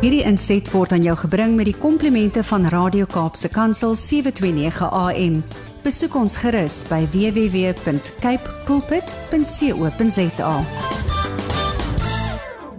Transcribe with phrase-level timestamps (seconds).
[0.00, 5.34] Hierdie inset word aan jou gebring met die komplimente van Radio Kaapse Kansel 729 AM.
[5.84, 10.54] Besoek ons gerus by www.cape pulpit.co.za.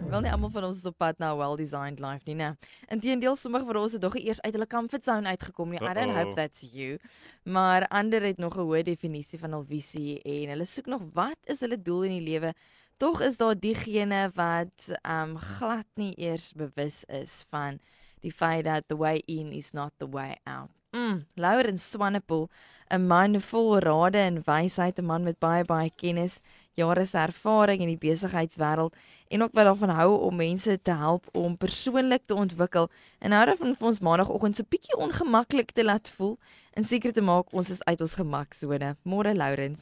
[0.10, 2.58] Wel nie almal van ons is op pad na 'n well-designed life nie, né?
[2.90, 5.78] Inteendeel, sommige van ons het nog eers uit hulle comfort zone uitgekom nie.
[5.78, 6.98] I don't hope that's you.
[7.44, 11.38] Maar ander het nog 'n hoë definisie van hul visie en hulle soek nog wat
[11.44, 12.54] is hulle doel in die lewe?
[13.02, 17.80] Tog is daar diegene wat um glad nie eers bewus is van
[18.22, 20.70] die feit dat the way in is not the way out.
[20.92, 22.50] Mm, Laurens Swanepoel,
[22.94, 26.40] 'n man vol rade en wysheid, 'n man met baie baie kennis,
[26.74, 28.94] jare se ervaring in die besigheidswêreld
[29.28, 33.46] en ook wat daarvan hou om mense te help om persoonlik te ontwikkel en hou
[33.46, 36.38] daarvan vir ons maandagooggend so bietjie ongemaklik te laat voel
[36.74, 38.96] en seker te maak ons is uit ons gemaksone.
[39.04, 39.82] Môre Laurens.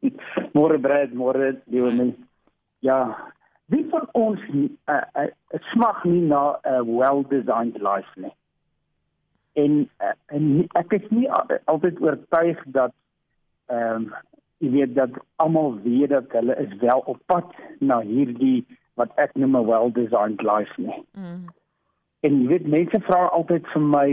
[0.52, 2.16] Môre Brad, môre mens.
[2.80, 3.16] Ja,
[3.70, 4.68] wie van ons uh,
[5.14, 5.28] uh,
[5.72, 8.34] smag nie na 'n uh, well-designed life nie.
[9.52, 11.30] En uh, en ek is nie
[11.64, 12.92] altyd oortuig dat
[13.66, 14.14] ehm um,
[14.60, 19.34] jy weet dat almal weet dat hulle is wel op pad na hierdie wat ek
[19.34, 21.04] noem 'n well-designed life nie.
[21.12, 21.44] Mm.
[22.20, 24.08] En jy weet mense vra altyd vir my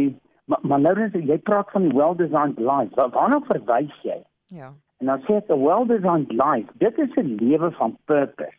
[0.46, 4.22] maar, maar nou as jy praat van die well-designed life, waarna verwys jy?
[4.48, 4.72] Ja.
[4.98, 8.58] En dan sê ek 'n well-designed life, dit is 'n lewe van purpose.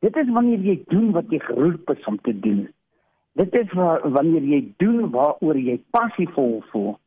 [0.00, 2.68] Dit is wanneer jy doen wat jy geroep is om te doen.
[3.32, 6.98] Dit is wanneer jy doen waaroor jy passievol voel.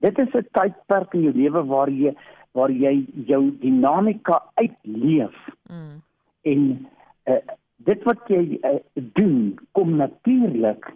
[0.00, 2.14] Dit is 'n tydperk in jou lewe waar jy
[2.52, 5.36] waar jy jou dinamika uitleef.
[5.68, 6.02] Mm.
[6.42, 6.88] En
[7.24, 7.42] uh,
[7.76, 10.88] dit wat jy uh, doen kom natuurlik.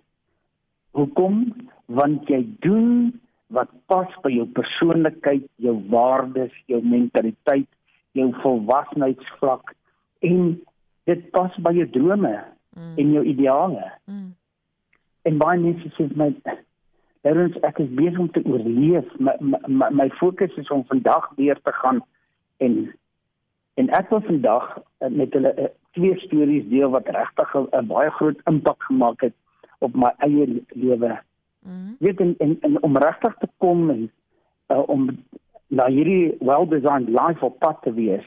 [0.90, 1.54] Hoekom?
[1.86, 3.20] Want jy doen
[3.50, 7.68] wat pas by jou persoonlikheid, jou waardes, jou mentaliteit,
[8.18, 9.74] jou volwassenheidsvlak
[10.26, 10.54] en
[11.10, 12.34] dit pas by jou drome
[12.76, 12.94] mm.
[13.02, 13.86] en jou ideale.
[14.06, 14.28] Mm.
[15.28, 16.32] En baie mense sê my
[17.20, 19.08] Daarens ek is besig om te oorleef.
[19.20, 22.00] My my, my fokus is om vandag weer te gaan
[22.64, 22.78] en
[23.80, 28.10] en ek wil vandag eh, met hulle eh, twee stories deel wat regtig 'n baie
[28.16, 29.36] groot impak gemaak het
[29.78, 31.18] op my eie lewe
[31.62, 31.96] Mm.
[31.98, 34.10] Weet en, en, en om regtig te kom en
[34.68, 35.08] uh, om
[35.66, 38.26] na hierdie well-designed life op pad te wees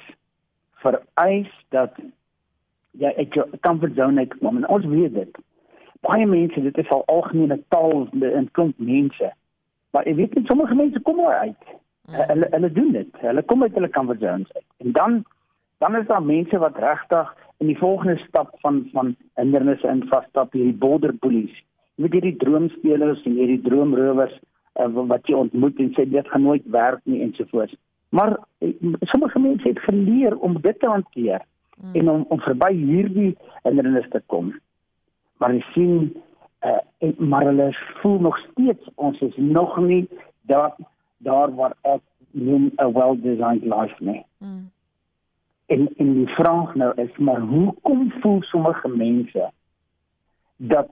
[0.84, 1.98] vereis dat
[2.92, 5.40] jy uit jou comfort zone uitkom en ons weet dit.
[6.06, 9.32] Baie mense, dit is al algemene taal in klomp mense.
[9.96, 11.70] Maar jy weet net sommige mense kom maar uit.
[12.10, 12.20] Mm.
[12.30, 13.22] Hulle hulle doen dit.
[13.24, 14.68] Hulle kom uit hulle comfort zones uit.
[14.78, 15.24] En dan
[15.84, 20.54] dan is daar mense wat regtig in die volgende stap van van hindernisse in vasstap
[20.54, 21.64] hierdie border bullies
[21.96, 24.34] met hierdie droomspelers en hierdie droomrowers
[24.80, 27.76] uh, wat jy ontmoet en sê dit gaan nooit werk nie ensovoorts.
[28.10, 31.42] Maar uh, sommige mense het geleer om dit te hanteer
[31.78, 31.94] mm.
[31.94, 33.32] en om om verby hierdie
[33.64, 34.54] hindernis te kom.
[35.38, 35.96] Maar jy sien
[36.66, 37.70] uh, en, maar hulle
[38.02, 40.08] voel nog steeds ons is nog nie
[40.50, 40.76] daar
[41.24, 42.02] daar waar ek
[42.32, 44.26] noem 'n well-designed life nie.
[44.38, 44.70] Mm.
[45.66, 49.52] En en die vraag nou is maar hoekom voel sommige mense
[50.58, 50.90] dat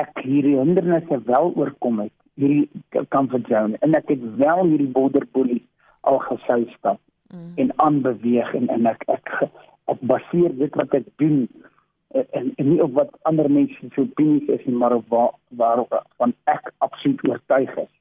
[0.00, 5.26] ek hierdie hindernisse wel oorkom het hierdie comfort zone en ek het wel hierdie border
[5.36, 5.60] bully
[6.10, 7.00] al gesou stap
[7.32, 7.52] mm.
[7.62, 9.30] en aanbeweeg en en ek ek
[9.92, 11.44] ek baseer dit wat ek doen
[12.14, 15.32] eh, en en nie op wat ander mense se opinies is nie maar op waar
[15.62, 17.92] waarop van ek absoluut oortuig is.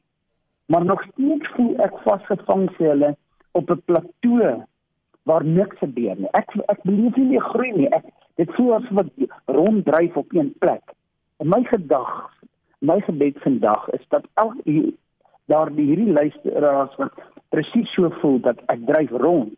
[0.72, 3.14] Maar nog steeds voel ek vasgevang sê hulle
[3.60, 4.64] op 'n plateau
[5.30, 6.32] waar niks gebeur nie.
[6.34, 7.90] Ek ek beleef nie meer groei nie.
[7.90, 8.06] Ek
[8.42, 10.96] dit voel asof ek ronddryf op een plek
[11.44, 12.32] En my gedag,
[12.80, 14.56] my gebed vandag is dat elk
[15.52, 17.18] daar die hierdie luisteraars wat
[17.50, 19.52] presies so voel dat ek dryf rond.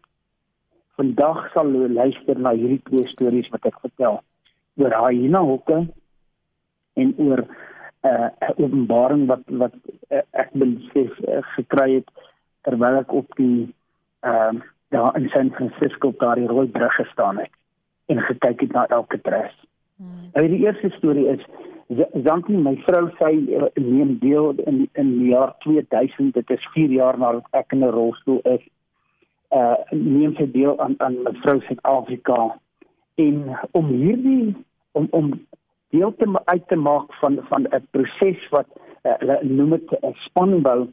[0.97, 4.17] Vandag sal hulle luister na hierdie twee stories wat ek vertel
[4.81, 5.77] oor hyena hokke
[7.03, 9.77] en oor 'n uh, openbaring wat wat
[10.09, 12.09] uh, ek besef uh, gekry het
[12.65, 13.69] terwyl ek op die
[14.25, 17.53] ehm uh, daar in San Francisco daar die rooi brug gestaan het
[18.05, 19.53] en gekyk het na elke tres.
[19.97, 20.29] Hmm.
[20.33, 21.45] Nou die eerste storie is
[21.87, 26.89] Zantie, my vrou sê uh, neem deel in in die jaar 2000, dit is 4
[26.89, 28.63] jaar nadat ek in 'n rolstoel is.
[29.53, 32.57] Uh neem sy deel aan aan mevrou Suid-Afrika
[33.21, 34.55] en om hierdie
[34.91, 35.29] om om
[35.93, 38.67] deel te uit te maak van van 'n proses wat
[39.05, 40.87] uh, hulle noem dit 'n spanbou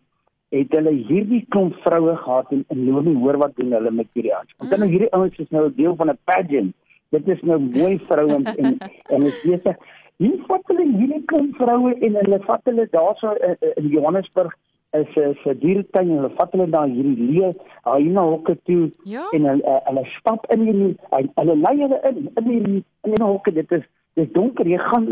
[0.52, 4.08] het hulle hierdie klomp vroue gehad en en loop nie hoor wat doen hulle met
[4.12, 4.54] hierdie ouens.
[4.58, 4.92] Want mm.
[4.92, 6.74] hierdie ouens is nou 'n deel van 'n pageant.
[7.08, 8.78] Dit is nou mooi vrouens en
[9.08, 9.76] en is besig
[10.22, 14.52] Hier vat hulle hierdie klomp vroue en hulle vat hulle daarso in, in Johannesburg
[14.98, 17.50] is 'n se dieretuin en hulle vat hulle na hierdie leë
[17.88, 19.24] hyena hokke toe ja?
[19.32, 20.92] en hulle hulle stap in hierdie
[21.40, 23.54] hulle lei hulle in in hierdie in die hokke.
[23.58, 23.84] Dit is
[24.20, 24.69] dis donker.
[24.69, 25.08] Jy gaan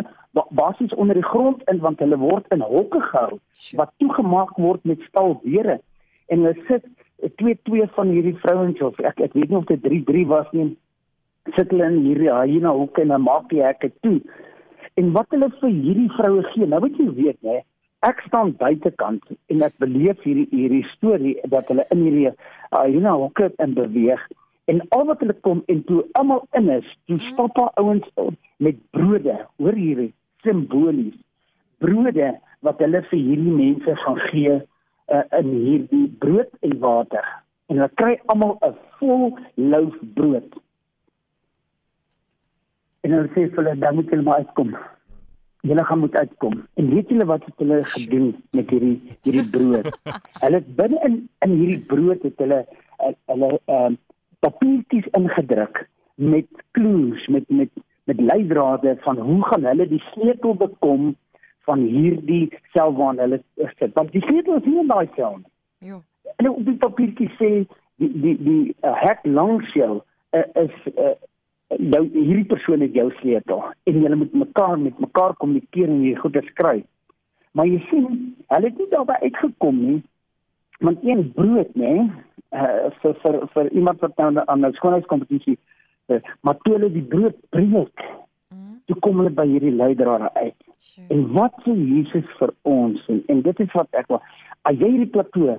[0.60, 3.40] basies onder die grond in want hulle word in hokke gehou
[3.80, 5.80] wat toegemaak word met staaldeure
[6.28, 6.86] en hulle sit
[7.40, 10.52] twee twee van hierdie vrouens of ek ek weet nie of dit 3 3 was
[10.52, 10.68] nie
[11.56, 14.20] sit hulle in hierdie hyena hoeke en dan maak die hekke toe
[14.94, 17.60] en wat hulle vir hierdie vroue gee nou wat jy weet hè
[18.08, 22.30] ek staan buitekant en ek beleef hierdie hierdie storie dat hulle in hierdie
[22.72, 24.22] hyena hoeke in beweeg
[24.72, 27.26] en al wat hulle kom en toe almal in is toe mm.
[27.32, 28.08] stap daar ouens
[28.56, 30.12] met brode hoor hierdie
[30.46, 31.18] simbolies
[31.84, 32.32] brode
[32.66, 37.30] wat hulle vir hierdie mense gaan gee uh, in hierdie brood en water
[37.68, 39.26] en hulle kry almal 'n vol
[39.74, 40.60] loaf brood
[43.04, 44.74] en hulle sê vir hulle dan moet hulle maar uitkom
[45.70, 49.90] hulle gaan moet uitkom en weet julle wat het hulle gedoen met hierdie hierdie brood
[50.44, 52.62] hulle binne in in hierdie brood het hulle
[53.00, 53.98] hulle ehm uh,
[54.40, 55.82] papiertjies ingedruk
[56.14, 57.70] met clues met met
[58.04, 61.16] met leidrade van hoe gaan hulle die sleutel bekom
[61.58, 63.42] van hierdie sel waarna hulle
[63.78, 63.92] sit.
[63.94, 65.50] Want die sleutel is nie in daai sel nie.
[65.90, 66.00] Ja.
[66.36, 67.50] En op die papiertjie sê
[68.02, 71.14] die die die uh, hek langs jou uh, is uh,
[71.78, 76.14] jou hierdie persoon het jou sleutel en jy moet mekaar met mekaar kommunikeer en jy
[76.18, 76.86] goed skryf.
[77.52, 80.00] Maar jy sien, hulle het nie daarby uitgekom nie.
[80.80, 82.08] Want een brood, nê,
[82.50, 85.58] uh, vir vir vir iemand wat nou aan 'n skoonheidskompetisie
[86.10, 88.04] uh, maar toe hulle die brood breek
[88.54, 88.80] mm.
[88.86, 91.06] toe kom hulle by hierdie leidrade uit sure.
[91.08, 94.22] en wat sê Jesus vir ons en, en dit is wat ek wil
[94.62, 95.58] as jy hierdie plateau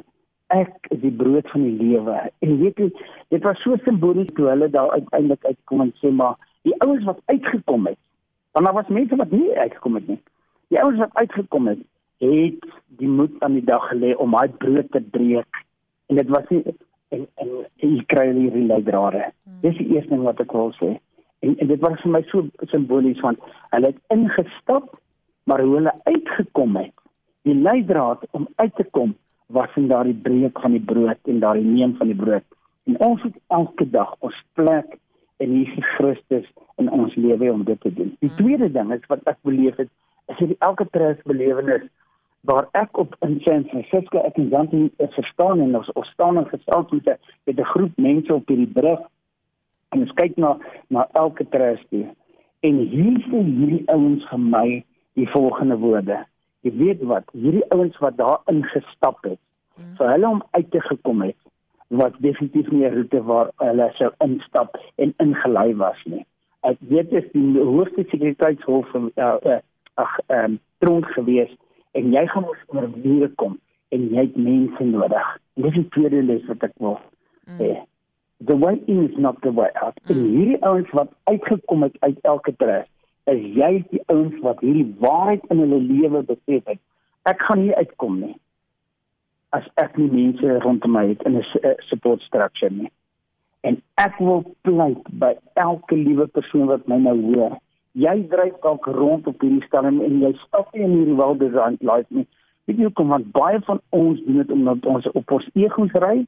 [0.56, 2.18] ek is die brood van die lewe
[2.48, 2.90] en weet jy
[3.34, 6.38] dit was so simbolies toe hulle daar uiteindelik uitkom en sê maar
[6.68, 8.00] die ouens wat uitgekom het
[8.52, 10.20] want daar was mense wat nie uitgekom het nie
[10.74, 11.84] die ouens wat uitgekom het
[12.22, 12.72] het
[13.02, 15.64] die moed aan die dag gelê om daai brood te breek
[16.12, 16.64] en dit was nie
[17.12, 17.50] en en
[17.82, 19.24] jy kry hierdie leidrade.
[19.44, 19.60] Hmm.
[19.66, 20.94] Dis die eerste ding wat ek wil sê.
[21.44, 23.42] En, en dit was vir my so simbolies want
[23.74, 24.94] hulle het ingestap,
[25.50, 26.94] maar hoe hulle uitgekom het,
[27.48, 29.16] die leidraad om uit te kom
[29.52, 32.46] was in daardie breek van die brood en daardie neem van die brood.
[32.90, 34.98] En ons het elke dag ons plek
[35.38, 36.48] in Jesus Christus
[36.82, 38.16] in ons lewe om dit te doen.
[38.20, 38.38] Die hmm.
[38.38, 39.90] tweede ding is wat ek beleef het,
[40.32, 41.88] is hierdie elke trous belewenis
[42.42, 46.48] waar ek op in San Francisco ek en Jantie verstaan en ons, ons staan en
[46.50, 49.02] gesels met 'n met 'n groep mense op hierdie brug
[49.92, 50.58] en ons kyk na
[50.90, 52.08] na elke trustee
[52.60, 54.84] en hier sê hierdie ouens vir my
[55.14, 56.26] die volgende woorde
[56.66, 59.40] jy weet wat hierdie ouens wat daar ingestap het
[59.76, 59.96] hmm.
[59.98, 61.38] vir hulle om uit te gekom het
[62.02, 66.26] was definitief nie 'n roete waar hulle sou instap en ingelei was nie
[66.62, 69.60] ek weet dit is die hoogste sekuriteitshof van uh, uh,
[69.94, 71.58] ag ehm um, tronk geweest
[71.98, 73.58] en jy gaan ons oor mure kom
[73.92, 75.32] en jy het mense nodig.
[75.60, 77.58] Dis die tweede les wat ek wil mm.
[77.60, 77.72] sê.
[77.76, 77.88] Mm.
[78.50, 79.98] The way in is not the way out.
[80.06, 80.14] Mm.
[80.14, 82.88] En hierdie ouens wat uitgekom het uit elke trek,
[83.30, 86.80] is jy die ouens wat hierdie waarheid in hulle lewe besef het.
[87.30, 88.36] Ek gaan nie uitkom nie
[89.52, 92.92] as ek nie mense rondom my het in 'n support structure nie.
[93.62, 97.60] En ek wil pleit by elke liewe persoon wat my nou hoor
[97.94, 101.82] jy dryf dalk rond op hierdie stadium en jy stap nie in hierdie wel designed
[101.84, 102.28] life nie.
[102.66, 106.22] Weet jy hoekom want baie van ons doen dit omdat ons op ons egos ry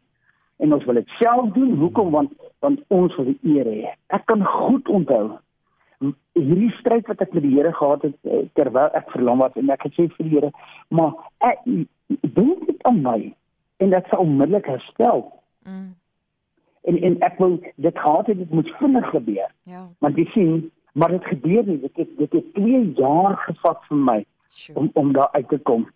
[0.63, 1.75] en ons wil dit self doen.
[1.79, 3.93] Hoekom want want ons wil die eer hê.
[4.15, 5.37] Ek kan goed onthou
[6.38, 9.72] hierdie stryd wat ek met die Here gehad het eh, terwyl ek verlam was en
[9.74, 10.51] ek het sê vir die Here,
[10.89, 11.13] maar
[11.50, 11.63] ek
[12.38, 13.19] dink dit aan my
[13.83, 15.25] en dit sou onmiddellik herstel.
[15.67, 15.91] Mm.
[16.83, 19.51] En en ek wil dit gehad het dit moet vinnig gebeur.
[19.69, 19.88] Ja.
[20.03, 20.55] Want jy sien
[20.93, 24.79] maar dit gebeur nie dit het, dit het 2 jaar gevat vir my sure.
[24.79, 25.88] om om daar uit te kom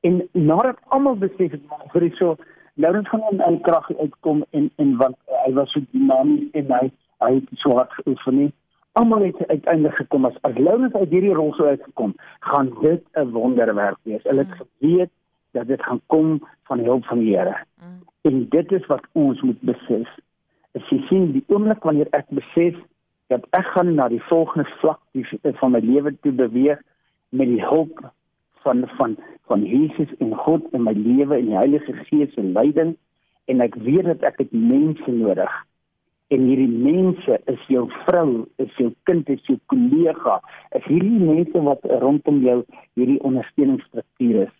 [0.00, 2.36] en nadat almal besef het maar vir so
[2.74, 6.90] Laurens gaan in, in krag uitkom en en want hy was so dinamies en hy
[7.24, 8.52] hy het so hard geoefen nie
[9.00, 12.14] almal het uiteindelik gekom as as Laurens uit hierdie rol sou uitgekom
[12.50, 14.60] gaan dit 'n wonderwerk wees hulle het mm.
[14.62, 15.12] geweet
[15.56, 16.28] dat dit gaan kom
[16.68, 18.00] van die hulp van die Here mm.
[18.28, 20.08] en dit is wat ons moet besef
[20.78, 22.76] as jy sien die oomblik wanneer ek besef
[23.32, 26.82] dat ek gaan na die volgende vlak die, van my lewe toe beweeg
[27.30, 28.04] met die hulp
[28.66, 29.16] van van
[29.50, 32.96] van Jesus en God in my lewe en die Heilige Gees se leiding
[33.50, 35.56] en ek weet dat ek het mense nodig
[36.30, 40.38] en hierdie mense is jou vrou, is jou kind, is jou kollega,
[40.78, 42.60] is hierdie mense wat rondom jou
[42.98, 44.56] hierdie ondersteuningsstruktuur is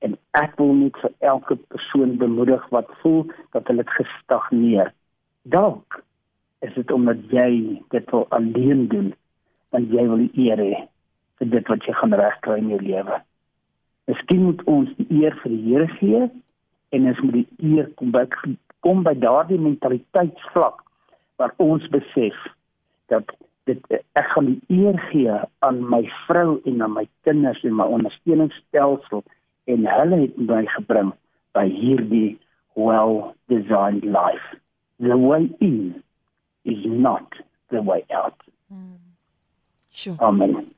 [0.00, 4.92] en ek wil net vir elke persoon bemoedig wat voel dat hulle gestagneer.
[5.52, 6.00] Dalk
[6.64, 9.12] is dit omdat jy dit wil alleen doen
[9.74, 10.78] want jy wil die eer hê
[11.40, 13.20] vir dit wat jy gaan regkry in jou lewe.
[14.10, 16.22] Miskien moet ons die eer vir die Here gee
[16.96, 18.24] en ons moet die eer kom by
[18.80, 20.80] kom by daardie mentaliteitsvlak
[21.40, 22.36] waar ons besef
[23.12, 23.32] dat
[23.68, 23.80] dit
[24.18, 29.24] ek gaan die eer gee aan my vrou en aan my kinders en my ondersteuningsstelsel
[29.72, 31.14] en hulle het my gebring
[31.56, 32.38] by hierdie
[32.76, 34.58] well designed life
[35.00, 36.02] the way in
[36.68, 37.40] is not
[37.72, 38.36] the way out
[38.68, 39.00] hmm.
[39.88, 40.18] sure.
[40.20, 40.68] amen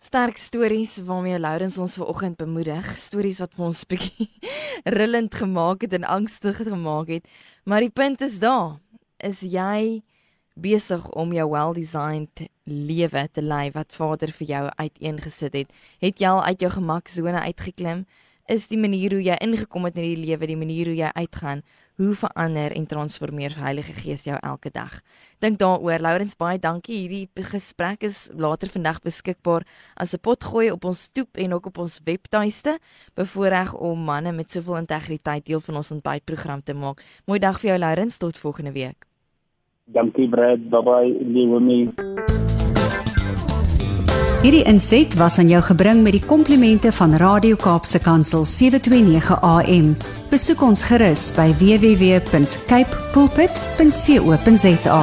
[0.00, 4.30] sterk stories waarmee Lourens ons vanoggend bemoedig, stories wat vir ons bietjie
[4.96, 7.26] rillend gemaak het en angstig gemaak het.
[7.68, 8.78] Maar die punt is daar,
[9.22, 10.02] is jy
[10.60, 15.70] besig om jou well-designed lewe te lei wat Vader vir jou uiteengesit het?
[16.00, 18.06] Het jy al uit jou gemaksone uitgeklim?
[18.50, 21.62] Is die manier hoe jy ingekom het in die lewe, die manier hoe jy uitgaan,
[22.00, 25.00] hoe verander en transformeer Heilige Gees jou elke dag.
[25.44, 26.00] Dink daaroor.
[26.00, 27.02] Lourens, baie dankie.
[27.04, 31.78] Hierdie gesprek is later vandag beskikbaar as 'n potgooi op ons stoep en ook op
[31.78, 32.78] ons webtuiste,
[33.14, 37.04] bevoorreg om manne met soveel integriteit deel van ons ontbytprogram te maak.
[37.26, 39.09] Mooi dag vir jou Lourens, tot volgende week.
[39.92, 41.80] Dankie Brad, bye bye, liewe my.
[44.40, 49.92] Hierdie inset was aan jou gebring met die komplimente van Radio Kaapse Kansel 729 AM.
[50.30, 55.02] Besoek ons gerus by www.cape pulpit.co.za.